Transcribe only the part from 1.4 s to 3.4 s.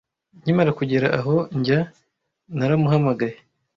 njya, naramuhamagaye.